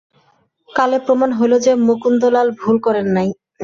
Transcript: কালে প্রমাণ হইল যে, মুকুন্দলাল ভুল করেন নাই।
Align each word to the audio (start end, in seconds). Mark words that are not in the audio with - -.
কালে 0.69 0.97
প্রমাণ 1.05 1.29
হইল 1.37 1.53
যে, 1.65 1.71
মুকুন্দলাল 1.87 2.47
ভুল 2.59 2.75
করেন 2.85 3.07
নাই। 3.15 3.29